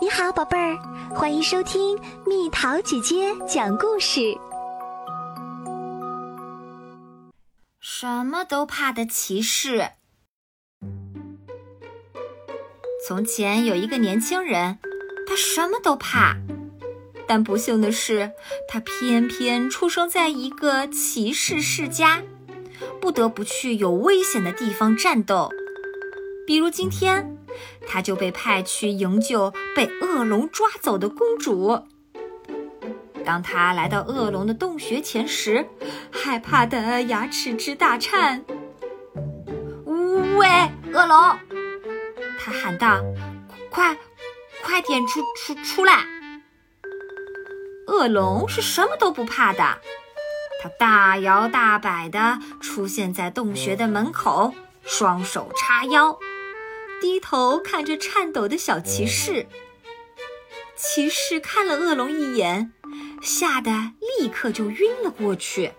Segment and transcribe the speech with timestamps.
[0.00, 0.78] 你好，宝贝儿，
[1.10, 4.20] 欢迎收听蜜桃姐姐讲故事。
[7.80, 9.90] 什么都怕的骑士。
[13.08, 14.78] 从前有一个年轻人，
[15.26, 16.36] 他什么都怕，
[17.26, 18.30] 但不幸的是，
[18.68, 22.22] 他偏偏出生在一个骑士世家，
[23.00, 25.50] 不得不去有危险的地方战斗，
[26.48, 27.36] 比如今天。
[27.86, 31.82] 他就被派去营救被恶龙抓走的公主。
[33.24, 35.66] 当他来到恶龙的洞穴前时，
[36.10, 38.44] 害怕的牙齿直打颤。
[40.36, 40.48] 喂，
[40.92, 41.36] 恶龙！
[42.38, 43.02] 他喊道
[43.70, 43.96] ：“快，
[44.62, 46.04] 快点出出出来！”
[47.88, 49.78] 恶龙是什么都不怕的，
[50.62, 56.16] 他大摇大摆地出现在洞穴的门口，双手叉腰。
[57.00, 59.46] 低头看着颤抖的小骑士，
[60.76, 62.72] 骑士看了恶龙一眼，
[63.22, 63.70] 吓得
[64.18, 65.72] 立刻就晕了过去。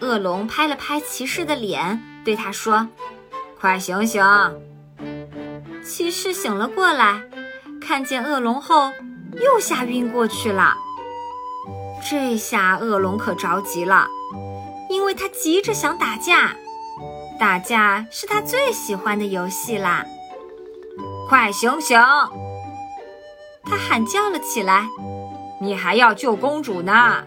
[0.00, 2.88] 恶龙拍了拍骑士的脸，对他说
[3.60, 4.22] ：“快醒醒！”
[5.84, 7.22] 骑士醒了过来，
[7.80, 8.90] 看见恶龙后
[9.42, 10.74] 又吓晕过去了。
[12.08, 14.06] 这下恶龙可着急了，
[14.88, 16.56] 因为他急着想打架。
[17.40, 20.04] 打架是他最喜欢的游戏啦！
[21.26, 21.98] 快醒醒！
[23.64, 24.86] 他喊叫了起来
[25.58, 27.24] ：“你还要救公主呢！”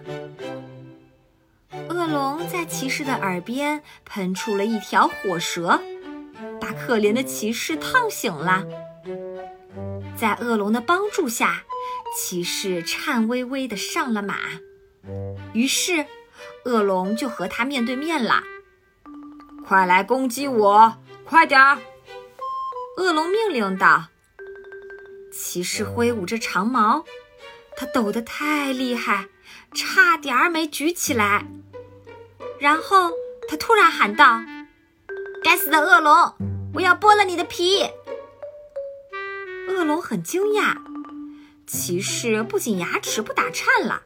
[1.89, 5.81] 恶龙在骑士的耳边喷出了一条火蛇，
[6.61, 8.63] 把可怜的骑士烫醒了。
[10.15, 11.63] 在恶龙的帮助下，
[12.15, 14.35] 骑士颤巍巍地上了马。
[15.53, 16.05] 于是，
[16.65, 18.43] 恶龙就和他面对面了。
[19.65, 20.93] 快来攻击我！
[21.25, 21.77] 快点儿！
[22.97, 24.05] 恶龙命令道。
[25.31, 27.05] 骑士挥舞着长矛，
[27.77, 29.29] 他抖得太厉害，
[29.73, 31.47] 差点儿没举起来。
[32.59, 33.11] 然后
[33.47, 34.43] 他突然喊道
[35.43, 36.35] ：“该死的恶龙，
[36.75, 37.83] 我要剥了你的皮！”
[39.69, 40.77] 恶龙很惊讶，
[41.65, 44.03] 骑士不仅牙齿不打颤了，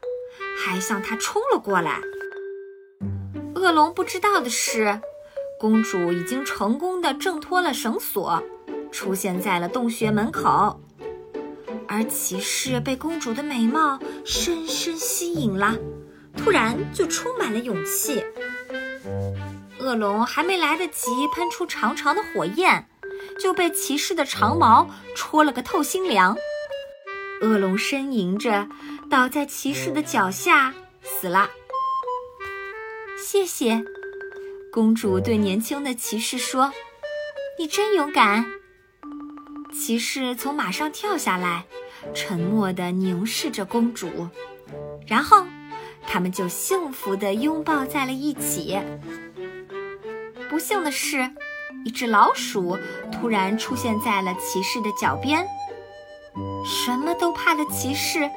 [0.58, 2.00] 还向他冲了过来。
[3.56, 5.02] 恶龙不知道的是。
[5.60, 8.44] 公主已经成功的挣脱了绳索，
[8.92, 10.80] 出现在了洞穴门口，
[11.88, 15.76] 而骑士被公主的美貌深深吸引了，
[16.36, 18.24] 突然就充满了勇气。
[19.80, 22.88] 恶龙还没来得及喷出长长的火焰，
[23.40, 26.38] 就被骑士的长矛戳了个透心凉。
[27.42, 28.68] 恶龙呻吟着
[29.10, 31.50] 倒在骑士的脚下，死了。
[33.18, 33.84] 谢谢。
[34.78, 36.72] 公主对年轻的骑士说
[37.58, 38.46] ：“你真勇敢。”
[39.74, 41.66] 骑士从马上跳下来，
[42.14, 44.30] 沉默地凝视着公主，
[45.08, 45.44] 然后
[46.06, 48.80] 他们就幸福地拥抱在了一起。
[50.48, 51.28] 不幸的是，
[51.84, 52.78] 一只老鼠
[53.12, 55.44] 突然出现在了骑士的脚边。
[56.64, 58.30] 什么都怕的骑士，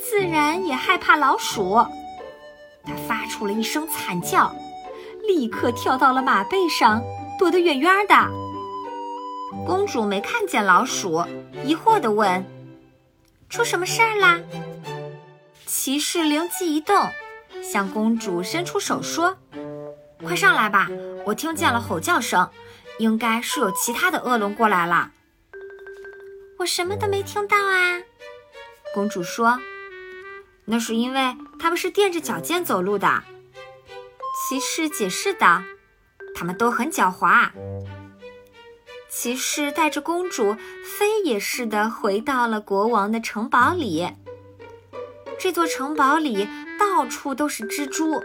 [0.00, 1.86] 自然也害怕老鼠。
[2.82, 4.52] 他发出了一声惨叫。
[5.26, 7.02] 立刻跳到了马背上，
[7.38, 8.14] 躲得远远的。
[9.66, 11.24] 公主没看见老鼠，
[11.64, 12.44] 疑惑地问
[13.48, 14.40] ：“出什么事儿啦？”
[15.66, 17.08] 骑士灵机一动，
[17.62, 19.36] 向公主伸出手说
[20.24, 20.88] ：“快上来吧，
[21.24, 22.48] 我听见了吼叫声，
[22.98, 25.12] 应该是有其他的恶龙过来了。”
[26.58, 28.00] 我什么都没听到啊！
[28.94, 29.58] 公主说
[30.66, 33.22] ：“那是因为他们是垫着脚尖走路的。”
[34.54, 35.64] 骑士解释道
[36.32, 37.50] ：“他们都很狡猾。”
[39.10, 40.54] 骑士带着公主
[40.84, 44.08] 飞也似的回到了国王的城堡里。
[45.40, 46.48] 这座城堡里
[46.78, 48.22] 到处都是蜘蛛，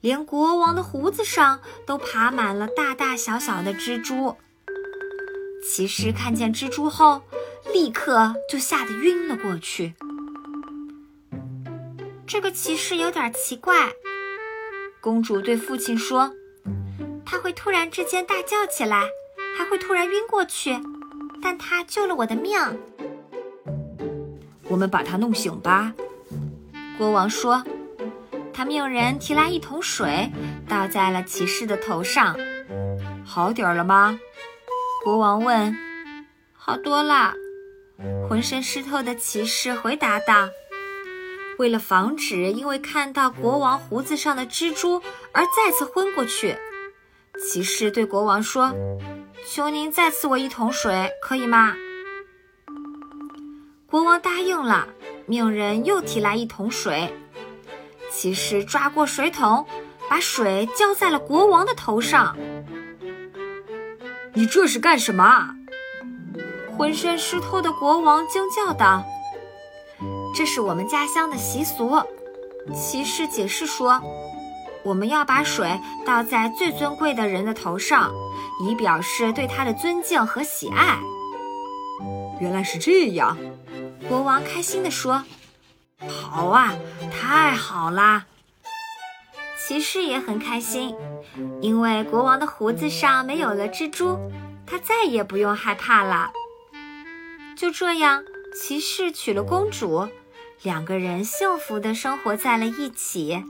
[0.00, 4.38] 连国王的胡子上都爬满了大大小小的蜘蛛。
[5.62, 7.20] 骑士看见蜘蛛后，
[7.74, 9.92] 立刻就吓得晕了过去。
[12.26, 13.92] 这个骑士有点奇怪。
[15.00, 16.30] 公主对父亲说
[17.24, 19.08] ：“他会突然之间大叫起来，
[19.56, 20.78] 还会突然晕过去，
[21.42, 22.58] 但他救了我的命。”
[24.68, 25.92] 我们把他弄醒吧。”
[26.98, 27.62] 国王说。
[28.52, 30.30] 他命人提来一桶水，
[30.68, 32.36] 倒在了骑士的头上。
[33.24, 34.20] “好点儿了吗？”
[35.02, 35.74] 国王问。
[36.52, 37.32] “好多了。”
[38.28, 40.46] 浑身湿透的骑士回答道。
[41.60, 46.56] 为了防止因为看到国王胡子上的蜘蛛而再次昏过去，
[47.44, 48.72] 骑士对国王说
[49.46, 51.76] ：“求您再赐我一桶水，可以吗？”
[53.86, 54.88] 国王答应了，
[55.26, 57.12] 命人又提来一桶水。
[58.10, 59.66] 骑士抓过水桶，
[60.08, 62.38] 把水浇在了国王的头上。
[64.32, 65.54] 你这是干什么？
[66.74, 69.04] 浑身湿透的国王惊叫道
[70.34, 72.00] ：“这是我们家乡的习俗。”
[72.74, 74.00] 骑士解释说
[74.84, 78.12] ：“我们要把水倒在最尊贵的人的头上，
[78.62, 80.98] 以表示对他的尊敬和喜爱。”
[82.40, 83.36] 原来是这样，
[84.08, 85.24] 国王开心地说
[86.08, 86.74] ：“好啊，
[87.10, 88.26] 太好啦！”
[89.58, 90.94] 骑士也很开心，
[91.60, 94.18] 因为国王的胡子上没有了蜘蛛，
[94.66, 96.30] 他再也不用害怕了。
[97.56, 98.22] 就这样，
[98.54, 100.08] 骑士娶了公主。
[100.62, 103.42] 两个人幸福地生活在了一起。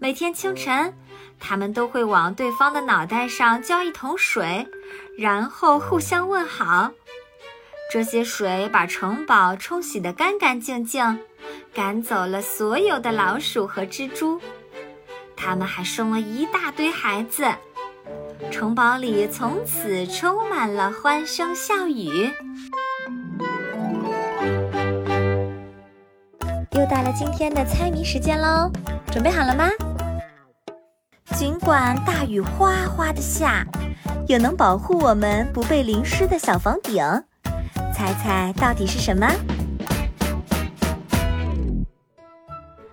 [0.00, 0.94] 每天清晨，
[1.38, 4.66] 他们都会往对方的脑袋上浇一桶水，
[5.18, 6.90] 然后互相问好。
[7.92, 11.20] 这些水把城堡冲洗得干干净净，
[11.74, 14.40] 赶走了所有的老鼠和蜘蛛。
[15.36, 17.44] 他们还生了一大堆孩子，
[18.50, 22.30] 城堡里从此充满了欢声笑语。
[26.92, 28.70] 到了今天的猜谜时间喽，
[29.10, 29.66] 准备好了吗？
[31.34, 33.66] 尽管大雨哗哗的下，
[34.28, 37.02] 有能保护我们不被淋湿的小房顶，
[37.94, 39.26] 猜猜到底是什么？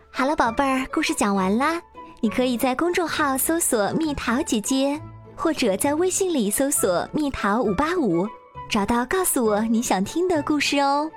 [0.09, 1.81] 好了，宝贝儿，故事讲完啦。
[2.21, 4.97] 你可以在公众号搜索“蜜桃姐姐”，
[5.35, 8.25] 或者在微信里搜索“蜜桃五八五”，
[8.71, 11.11] 找到告诉我你想听的故事哦。